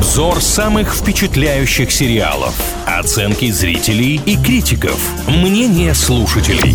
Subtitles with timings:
[0.00, 2.54] Обзор самых впечатляющих сериалов.
[2.86, 4.98] Оценки зрителей и критиков.
[5.28, 6.74] Мнение слушателей.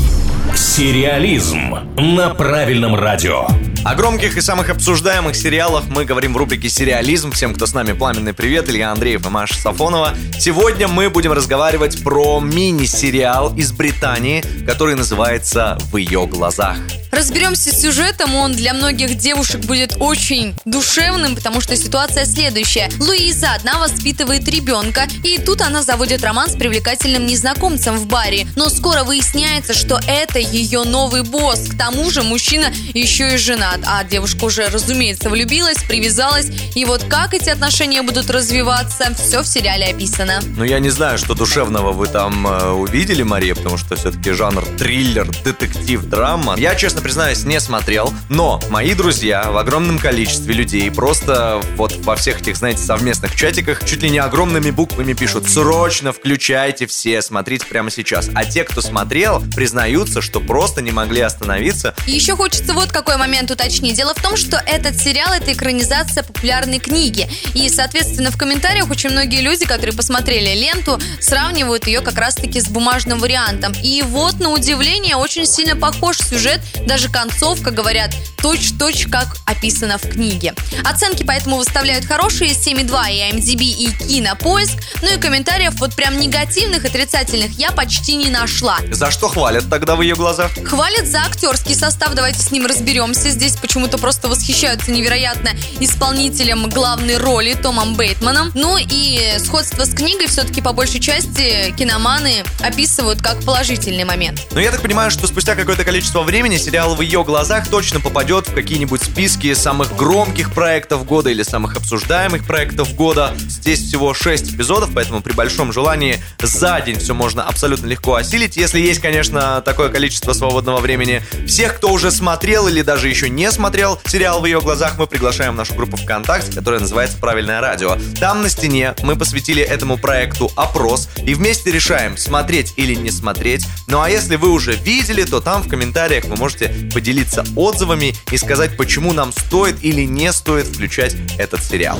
[0.56, 3.48] Сериализм на правильном радио.
[3.84, 7.32] О громких и самых обсуждаемых сериалах мы говорим в рубрике «Сериализм».
[7.32, 8.70] Всем, кто с нами, пламенный привет.
[8.70, 10.14] Илья Андреев и Маша Сафонова.
[10.38, 16.78] Сегодня мы будем разговаривать про мини-сериал из Британии, который называется «В ее глазах».
[17.16, 22.90] Разберемся с сюжетом, он для многих девушек будет очень душевным, потому что ситуация следующая.
[23.00, 28.46] Луиза одна воспитывает ребенка, и тут она заводит роман с привлекательным незнакомцем в баре.
[28.58, 31.70] Но скоро выясняется, что это ее новый босс.
[31.70, 36.48] К тому же мужчина еще и женат, а девушка уже, разумеется, влюбилась, привязалась.
[36.76, 40.42] И вот как эти отношения будут развиваться, все в сериале описано.
[40.58, 44.66] Ну, я не знаю, что душевного вы там э, увидели, Мария, потому что все-таки жанр
[44.78, 46.56] триллер, детектив, драма.
[46.58, 52.16] Я, честно признаюсь, не смотрел, но мои друзья в огромном количестве людей просто вот во
[52.16, 57.68] всех этих, знаете, совместных чатиках чуть ли не огромными буквами пишут «Срочно включайте все, смотрите
[57.68, 58.32] прямо сейчас».
[58.34, 61.94] А те, кто смотрел, признаются, что просто не могли остановиться.
[62.08, 63.96] Еще хочется вот какой момент уточнить.
[63.96, 67.30] Дело в том, что этот сериал– это экранизация популярной книги.
[67.54, 72.68] И, соответственно, в комментариях очень многие люди, которые посмотрели ленту, сравнивают ее как раз-таки с
[72.68, 73.74] бумажным вариантом.
[73.84, 80.04] И вот, на удивление, очень сильно похож сюжет, даже концовка, говорят, точь-точь, как описано в
[80.04, 80.54] книге.
[80.84, 84.78] Оценки поэтому выставляют хорошие 7,2 и IMDb, и Кинопоиск.
[85.02, 88.78] Ну и комментариев вот прям негативных, отрицательных я почти не нашла.
[88.92, 90.52] За что хвалят тогда в ее глазах?
[90.64, 93.30] Хвалят за актерский состав, давайте с ним разберемся.
[93.30, 98.52] Здесь почему-то просто восхищаются невероятно исполнителем главной роли Томом Бейтманом.
[98.54, 104.42] Ну и сходство с книгой все-таки по большей части киноманы описывают как положительный момент.
[104.52, 108.48] Но я так понимаю, что спустя какое-то количество времени сериал в ее глазах точно попадет
[108.48, 113.36] в какие-нибудь списки самых громких проектов года или самых обсуждаемых проектов года.
[113.48, 118.56] Здесь всего 6 эпизодов, поэтому при большом желании за день все можно абсолютно легко осилить,
[118.56, 121.24] если есть, конечно, такое количество свободного времени.
[121.48, 125.54] Всех, кто уже смотрел или даже еще не смотрел сериал в ее глазах, мы приглашаем
[125.54, 127.98] в нашу группу ВКонтакте, которая называется «Правильное радио».
[128.20, 133.66] Там на стене мы посвятили этому проекту опрос и вместе решаем, смотреть или не смотреть.
[133.88, 138.38] Ну а если вы уже видели, то там в комментариях вы можете поделиться отзывами и
[138.38, 142.00] сказать, почему нам стоит или не стоит включать этот сериал.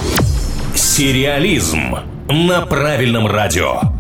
[0.76, 1.98] Сериализм
[2.30, 3.95] на правильном радио.